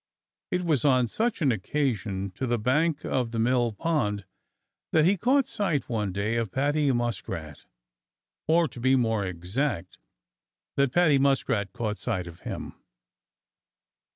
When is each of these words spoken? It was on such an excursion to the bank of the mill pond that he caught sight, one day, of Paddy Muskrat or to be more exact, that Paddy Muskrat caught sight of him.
It 0.49 0.63
was 0.63 0.83
on 0.83 1.05
such 1.05 1.43
an 1.43 1.51
excursion 1.51 2.31
to 2.31 2.47
the 2.47 2.57
bank 2.57 3.05
of 3.05 3.29
the 3.29 3.37
mill 3.37 3.71
pond 3.73 4.25
that 4.91 5.05
he 5.05 5.15
caught 5.15 5.47
sight, 5.47 5.87
one 5.87 6.11
day, 6.11 6.37
of 6.37 6.51
Paddy 6.51 6.91
Muskrat 6.91 7.65
or 8.47 8.67
to 8.69 8.79
be 8.79 8.95
more 8.95 9.27
exact, 9.27 9.99
that 10.75 10.91
Paddy 10.91 11.19
Muskrat 11.19 11.71
caught 11.71 11.99
sight 11.99 12.25
of 12.25 12.39
him. 12.39 12.73